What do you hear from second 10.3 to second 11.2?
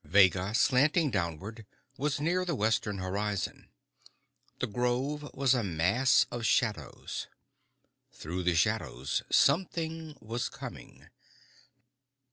coming.